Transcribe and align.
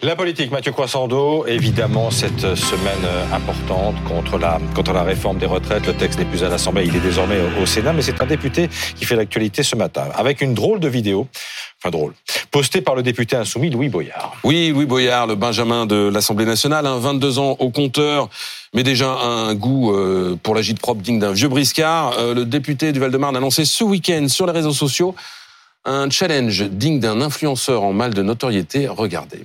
La 0.00 0.14
politique, 0.14 0.52
Mathieu 0.52 0.70
Croissando, 0.70 1.44
évidemment, 1.46 2.12
cette 2.12 2.54
semaine 2.54 3.04
importante 3.32 3.96
contre 4.04 4.38
la, 4.38 4.60
contre 4.72 4.92
la 4.92 5.02
réforme 5.02 5.38
des 5.38 5.46
retraites. 5.46 5.84
Le 5.88 5.92
texte 5.92 6.20
n'est 6.20 6.24
plus 6.24 6.44
à 6.44 6.48
l'Assemblée, 6.48 6.84
il 6.86 6.94
est 6.94 7.00
désormais 7.00 7.38
au 7.60 7.66
Sénat, 7.66 7.92
mais 7.92 8.02
c'est 8.02 8.22
un 8.22 8.26
député 8.26 8.68
qui 8.94 9.04
fait 9.04 9.16
l'actualité 9.16 9.64
ce 9.64 9.74
matin, 9.74 10.04
avec 10.14 10.40
une 10.40 10.54
drôle 10.54 10.78
de 10.78 10.86
vidéo, 10.86 11.26
enfin 11.78 11.90
drôle, 11.90 12.12
postée 12.52 12.80
par 12.80 12.94
le 12.94 13.02
député 13.02 13.34
insoumis 13.34 13.70
Louis 13.70 13.88
Boyard. 13.88 14.36
Oui, 14.44 14.68
Louis 14.68 14.86
Boyard, 14.86 15.26
le 15.26 15.34
Benjamin 15.34 15.84
de 15.84 16.08
l'Assemblée 16.14 16.46
nationale, 16.46 16.86
22 16.86 17.40
ans 17.40 17.56
au 17.58 17.70
compteur, 17.70 18.28
mais 18.74 18.84
déjà 18.84 19.10
un 19.10 19.56
goût 19.56 19.92
euh, 19.92 20.38
pour 20.40 20.54
l'agite 20.54 20.78
propre 20.78 21.02
digne 21.02 21.18
d'un 21.18 21.32
vieux 21.32 21.48
briscard. 21.48 22.14
Euh, 22.18 22.34
le 22.34 22.44
député 22.44 22.92
du 22.92 23.00
Val-de-Marne 23.00 23.34
a 23.34 23.38
annoncé 23.38 23.64
ce 23.64 23.82
week-end 23.82 24.28
sur 24.28 24.46
les 24.46 24.52
réseaux 24.52 24.72
sociaux 24.72 25.16
un 25.84 26.08
challenge 26.08 26.62
digne 26.70 27.00
d'un 27.00 27.20
influenceur 27.20 27.82
en 27.82 27.92
mal 27.92 28.14
de 28.14 28.22
notoriété. 28.22 28.86
Regardez. 28.86 29.44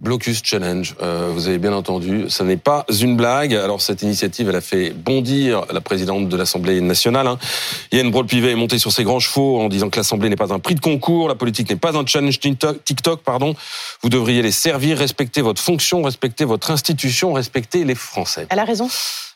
Blocus 0.00 0.42
Challenge, 0.42 0.96
euh, 1.02 1.30
vous 1.32 1.46
avez 1.46 1.58
bien 1.58 1.72
entendu, 1.72 2.24
ce 2.28 2.42
n'est 2.42 2.56
pas 2.56 2.84
une 3.00 3.16
blague. 3.16 3.54
Alors 3.54 3.80
cette 3.80 4.02
initiative, 4.02 4.48
elle 4.48 4.56
a 4.56 4.60
fait 4.60 4.90
bondir 4.90 5.66
la 5.72 5.80
présidente 5.80 6.28
de 6.28 6.36
l'Assemblée 6.36 6.80
nationale. 6.80 7.28
Hein. 7.28 7.38
Yann 7.92 8.10
Brault-Pivet 8.10 8.50
est 8.50 8.56
monté 8.56 8.80
sur 8.80 8.90
ses 8.90 9.04
grands 9.04 9.20
chevaux 9.20 9.60
en 9.60 9.68
disant 9.68 9.90
que 9.90 9.96
l'Assemblée 9.96 10.28
n'est 10.28 10.36
pas 10.36 10.52
un 10.52 10.58
prix 10.58 10.74
de 10.74 10.80
concours, 10.80 11.28
la 11.28 11.36
politique 11.36 11.70
n'est 11.70 11.76
pas 11.76 11.96
un 11.96 12.04
challenge 12.04 12.40
TikTok, 12.40 13.20
pardon. 13.22 13.54
Vous 14.02 14.08
devriez 14.08 14.42
les 14.42 14.50
servir, 14.50 14.98
respecter 14.98 15.42
votre 15.42 15.62
fonction, 15.62 16.02
respecter 16.02 16.44
votre 16.44 16.72
institution, 16.72 17.32
respecter 17.32 17.84
les 17.84 17.94
Français. 17.94 18.48
Elle 18.50 18.58
a 18.58 18.64
raison. 18.64 18.88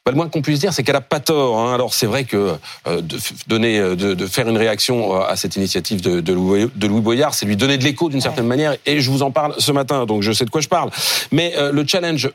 Bah, 0.08 0.12
le 0.12 0.16
moins 0.16 0.30
qu'on 0.30 0.40
puisse 0.40 0.58
dire, 0.58 0.72
c'est 0.72 0.82
qu'elle 0.82 0.96
a 0.96 1.02
pas 1.02 1.20
tort. 1.20 1.58
Hein. 1.58 1.74
Alors 1.74 1.92
c'est 1.92 2.06
vrai 2.06 2.24
que 2.24 2.54
euh, 2.86 3.02
de 3.02 3.18
donner, 3.46 3.78
euh, 3.78 3.94
de, 3.94 4.14
de, 4.14 4.26
faire 4.26 4.48
une 4.48 4.56
réaction 4.56 5.14
euh, 5.14 5.26
à 5.28 5.36
cette 5.36 5.56
initiative 5.56 6.00
de, 6.00 6.22
de, 6.22 6.32
Louis, 6.32 6.70
de 6.74 6.86
Louis 6.86 7.02
Boyard, 7.02 7.34
c'est 7.34 7.44
lui 7.44 7.58
donner 7.58 7.76
de 7.76 7.84
l'écho 7.84 8.08
d'une 8.08 8.22
certaine 8.22 8.46
manière. 8.46 8.74
Et 8.86 9.02
je 9.02 9.10
vous 9.10 9.20
en 9.20 9.30
parle 9.30 9.54
ce 9.58 9.70
matin, 9.70 10.06
donc 10.06 10.22
je 10.22 10.32
sais 10.32 10.46
de 10.46 10.50
quoi 10.50 10.62
je 10.62 10.68
parle. 10.68 10.88
Mais 11.30 11.52
le 11.58 11.86
challenge 11.86 12.30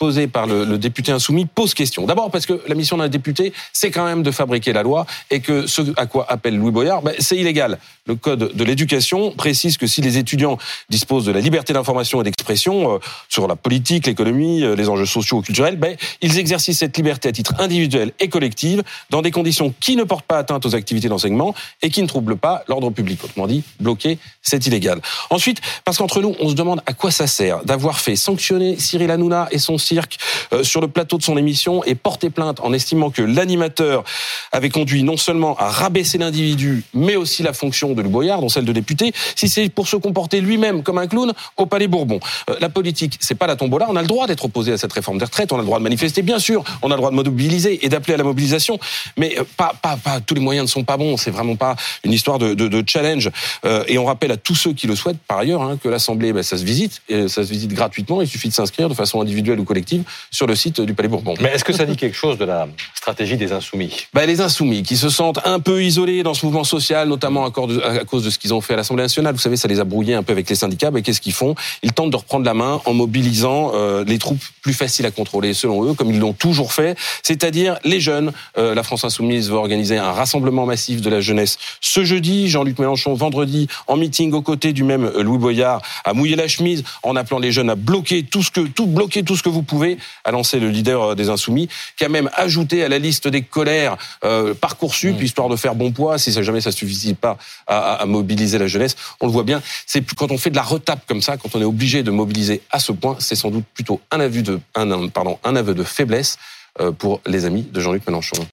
posé 0.00 0.26
par 0.26 0.48
le, 0.48 0.64
le, 0.64 0.78
député 0.78 1.12
insoumis 1.12 1.46
pose 1.46 1.74
question. 1.74 2.06
D'abord 2.06 2.32
parce 2.32 2.44
que 2.44 2.60
la 2.66 2.74
mission 2.74 2.96
d'un 2.96 3.08
député, 3.08 3.52
c'est 3.72 3.92
quand 3.92 4.04
même 4.04 4.24
de 4.24 4.32
fabriquer 4.32 4.72
la 4.72 4.82
loi 4.82 5.06
et 5.30 5.38
que 5.38 5.68
ce 5.68 5.82
à 5.96 6.06
quoi 6.06 6.26
appelle 6.28 6.56
Louis 6.56 6.72
Boyard, 6.72 7.02
bah, 7.02 7.12
c'est 7.20 7.36
illégal. 7.36 7.78
Le 8.06 8.16
code 8.16 8.50
de 8.52 8.64
l'éducation 8.64 9.30
précise 9.30 9.76
que 9.76 9.86
si 9.86 10.00
les 10.00 10.18
étudiants 10.18 10.58
disposent 10.90 11.26
de 11.26 11.30
la 11.30 11.40
liberté 11.40 11.72
d'information 11.72 12.20
et 12.20 12.24
d'expression 12.24 12.98
sur 13.28 13.46
la 13.46 13.54
politique, 13.54 14.08
l'économie, 14.08 14.64
les 14.76 14.88
enjeux 14.88 15.06
sociaux 15.06 15.38
ou 15.38 15.42
culturels, 15.42 15.76
bah, 15.76 15.88
ils 16.20 16.38
exercent 16.38 16.72
cette 16.72 16.96
liberté 16.96 17.11
à 17.24 17.32
titre 17.32 17.54
individuel 17.58 18.12
et 18.20 18.28
collectif 18.28 18.80
dans 19.10 19.22
des 19.22 19.30
conditions 19.30 19.74
qui 19.80 19.96
ne 19.96 20.04
portent 20.04 20.26
pas 20.26 20.38
atteinte 20.38 20.66
aux 20.66 20.74
activités 20.74 21.08
d'enseignement 21.08 21.54
et 21.82 21.90
qui 21.90 22.02
ne 22.02 22.06
troublent 22.06 22.36
pas 22.36 22.64
l'ordre 22.68 22.90
public. 22.90 23.22
Autrement 23.24 23.46
dit, 23.46 23.62
bloquer, 23.80 24.18
c'est 24.42 24.66
illégal. 24.66 25.00
Ensuite, 25.30 25.60
parce 25.84 25.98
qu'entre 25.98 26.20
nous, 26.20 26.34
on 26.40 26.48
se 26.48 26.54
demande 26.54 26.82
à 26.86 26.92
quoi 26.92 27.10
ça 27.10 27.26
sert 27.26 27.64
d'avoir 27.64 28.00
fait 28.00 28.16
sanctionner 28.16 28.78
Cyril 28.78 29.10
Hanouna 29.10 29.48
et 29.50 29.58
son 29.58 29.78
cirque 29.78 30.18
euh, 30.52 30.64
sur 30.64 30.80
le 30.80 30.88
plateau 30.88 31.18
de 31.18 31.22
son 31.22 31.36
émission 31.36 31.82
et 31.84 31.94
porter 31.94 32.30
plainte 32.30 32.60
en 32.60 32.72
estimant 32.72 33.10
que 33.10 33.22
l'animateur 33.22 34.04
avait 34.52 34.70
conduit 34.70 35.02
non 35.02 35.16
seulement 35.16 35.56
à 35.56 35.70
rabaisser 35.70 36.18
l'individu, 36.18 36.84
mais 36.94 37.16
aussi 37.16 37.42
la 37.42 37.52
fonction 37.52 37.92
de 37.94 38.02
Boyard, 38.02 38.40
dont 38.40 38.48
celle 38.48 38.64
de 38.64 38.72
député, 38.72 39.12
si 39.34 39.48
c'est 39.48 39.68
pour 39.68 39.88
se 39.88 39.96
comporter 39.96 40.40
lui-même 40.40 40.82
comme 40.82 40.98
un 40.98 41.06
clown 41.06 41.32
au 41.56 41.66
Palais 41.66 41.88
Bourbon. 41.88 42.20
Euh, 42.50 42.56
la 42.60 42.68
politique, 42.68 43.18
c'est 43.20 43.34
pas 43.34 43.46
la 43.46 43.56
tombola. 43.56 43.86
On 43.88 43.96
a 43.96 44.02
le 44.02 44.08
droit 44.08 44.26
d'être 44.26 44.44
opposé 44.44 44.72
à 44.72 44.78
cette 44.78 44.92
réforme 44.92 45.18
des 45.18 45.24
retraites. 45.24 45.52
On 45.52 45.56
a 45.56 45.60
le 45.60 45.64
droit 45.64 45.78
de 45.78 45.84
manifester, 45.84 46.22
bien 46.22 46.38
sûr. 46.38 46.64
Le 46.96 47.00
droit 47.00 47.10
de 47.10 47.16
mobiliser 47.16 47.84
et 47.84 47.88
d'appeler 47.88 48.14
à 48.14 48.16
la 48.16 48.24
mobilisation. 48.24 48.78
Mais 49.16 49.38
euh, 49.38 49.44
pas, 49.56 49.74
pas, 49.80 49.96
pas, 49.96 50.20
tous 50.20 50.34
les 50.34 50.40
moyens 50.40 50.66
ne 50.66 50.70
sont 50.70 50.84
pas 50.84 50.96
bons. 50.96 51.16
C'est 51.16 51.30
vraiment 51.30 51.56
pas 51.56 51.76
une 52.04 52.12
histoire 52.12 52.38
de, 52.38 52.54
de, 52.54 52.68
de 52.68 52.84
challenge. 52.86 53.30
Euh, 53.64 53.84
et 53.88 53.98
on 53.98 54.04
rappelle 54.04 54.32
à 54.32 54.36
tous 54.36 54.54
ceux 54.54 54.72
qui 54.72 54.86
le 54.86 54.96
souhaitent, 54.96 55.18
par 55.26 55.38
ailleurs, 55.38 55.62
hein, 55.62 55.78
que 55.82 55.88
l'Assemblée, 55.88 56.32
ben, 56.32 56.42
ça 56.42 56.56
se 56.56 56.64
visite. 56.64 57.02
Et 57.08 57.28
ça 57.28 57.44
se 57.44 57.50
visite 57.50 57.72
gratuitement. 57.72 58.22
Il 58.22 58.28
suffit 58.28 58.48
de 58.48 58.54
s'inscrire 58.54 58.88
de 58.88 58.94
façon 58.94 59.20
individuelle 59.20 59.60
ou 59.60 59.64
collective 59.64 60.04
sur 60.30 60.46
le 60.46 60.54
site 60.54 60.80
du 60.80 60.94
Palais 60.94 61.08
Bourbon. 61.08 61.34
Mais 61.40 61.50
est-ce 61.50 61.64
que 61.64 61.72
ça 61.72 61.84
dit 61.84 61.96
quelque 61.96 62.16
chose 62.16 62.38
de 62.38 62.44
la 62.44 62.68
stratégie 62.94 63.36
des 63.36 63.52
insoumis? 63.52 64.06
Ben, 64.14 64.26
Les 64.26 64.40
insoumis 64.40 64.82
qui 64.82 64.96
se 64.96 65.08
sentent 65.08 65.40
un 65.44 65.60
peu 65.60 65.82
isolés 65.82 66.22
dans 66.22 66.34
ce 66.34 66.44
mouvement 66.46 66.64
social, 66.64 67.08
notamment 67.08 67.44
à 67.46 67.50
cause 67.50 68.24
de 68.24 68.30
ce 68.30 68.38
qu'ils 68.38 68.54
ont 68.54 68.60
fait 68.60 68.74
à 68.74 68.76
l'Assemblée 68.76 69.04
nationale. 69.04 69.34
Vous 69.34 69.40
savez, 69.40 69.56
ça 69.56 69.68
les 69.68 69.80
a 69.80 69.84
brouillés 69.84 70.14
un 70.14 70.22
peu 70.22 70.32
avec 70.32 70.48
les 70.48 70.56
syndicats. 70.56 70.90
Mais 70.90 71.02
qu'est-ce 71.02 71.20
qu'ils 71.20 71.32
font? 71.32 71.54
Ils 71.82 71.92
tentent 71.92 72.10
de 72.10 72.16
reprendre 72.16 72.44
la 72.44 72.54
main 72.54 72.80
en 72.84 72.94
mobilisant 72.94 73.72
euh, 73.74 74.04
les 74.04 74.18
troupes 74.18 74.42
plus 74.62 74.74
faciles 74.74 75.06
à 75.06 75.10
contrôler, 75.10 75.54
selon 75.54 75.84
eux, 75.84 75.94
comme 75.94 76.10
ils 76.10 76.18
l'ont 76.18 76.32
toujours 76.32 76.72
fait, 76.72 76.81
c'est-à-dire 77.22 77.78
les 77.84 78.00
jeunes. 78.00 78.32
Euh, 78.58 78.74
la 78.74 78.82
France 78.82 79.04
Insoumise 79.04 79.50
va 79.50 79.56
organiser 79.56 79.98
un 79.98 80.12
rassemblement 80.12 80.66
massif 80.66 81.00
de 81.00 81.10
la 81.10 81.20
jeunesse 81.20 81.58
ce 81.80 82.04
jeudi. 82.04 82.48
Jean-Luc 82.48 82.78
Mélenchon 82.78 83.14
vendredi 83.14 83.68
en 83.86 83.96
meeting 83.96 84.32
aux 84.32 84.42
côtés 84.42 84.72
du 84.72 84.84
même 84.84 85.04
euh, 85.04 85.22
Louis 85.22 85.38
Boyard 85.38 85.82
à 86.04 86.12
mouiller 86.12 86.36
la 86.36 86.48
chemise 86.48 86.84
en 87.02 87.16
appelant 87.16 87.38
les 87.38 87.52
jeunes 87.52 87.70
à 87.70 87.74
bloquer 87.74 88.22
tout 88.22 88.42
ce 88.42 88.50
que 88.50 88.60
tout 88.60 88.86
bloquer 88.86 89.22
tout 89.22 89.36
ce 89.36 89.42
que 89.42 89.48
vous 89.48 89.62
pouvez, 89.62 89.98
a 90.24 90.30
lancé 90.30 90.58
le 90.58 90.68
leader 90.68 91.02
euh, 91.02 91.14
des 91.14 91.28
Insoumis, 91.28 91.68
qui 91.96 92.04
a 92.04 92.08
même 92.08 92.30
ajouté 92.34 92.84
à 92.84 92.88
la 92.88 92.98
liste 92.98 93.28
des 93.28 93.42
colères 93.42 93.96
euh, 94.24 94.54
parcoursup 94.54 95.18
mmh. 95.18 95.22
histoire 95.22 95.48
de 95.48 95.56
faire 95.56 95.74
bon 95.74 95.92
poids 95.92 96.18
si 96.18 96.32
jamais 96.42 96.60
ça 96.60 96.72
suffit 96.72 97.14
pas 97.14 97.38
à, 97.66 97.94
à, 97.94 98.06
mobiliser 98.06 98.58
la 98.58 98.66
jeunesse. 98.66 98.96
On 99.20 99.26
le 99.26 99.32
voit 99.32 99.44
bien. 99.44 99.62
C'est 99.86 100.04
quand 100.14 100.30
on 100.30 100.38
fait 100.38 100.50
de 100.50 100.56
la 100.56 100.62
retape 100.62 101.06
comme 101.06 101.22
ça, 101.22 101.36
quand 101.36 101.54
on 101.54 101.60
est 101.60 101.64
obligé 101.64 102.02
de 102.02 102.10
mobiliser 102.10 102.62
à 102.70 102.78
ce 102.78 102.92
point, 102.92 103.16
c'est 103.18 103.36
sans 103.36 103.50
doute 103.50 103.64
plutôt 103.74 104.00
un 104.10 104.20
aveu 104.20 104.42
de 104.42 104.60
un, 104.74 105.08
pardon 105.08 105.38
un 105.44 105.56
aveu 105.56 105.74
de 105.74 105.84
faiblesse. 105.84 106.38
Euh, 106.80 106.90
pour 106.90 107.20
les 107.26 107.44
amis 107.44 107.64
de 107.64 107.80
Jean-Luc 107.80 108.06
Mélenchon. 108.06 108.36